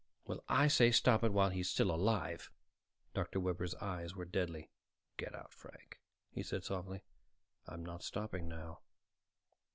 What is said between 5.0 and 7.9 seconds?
"Get out, Frank," he said softly. "I'm